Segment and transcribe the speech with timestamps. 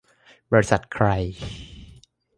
[0.51, 1.07] บริษัทใคร?